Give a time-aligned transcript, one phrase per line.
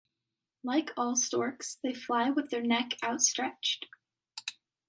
[0.63, 3.85] Like all storks, they fly with their neck outstretched.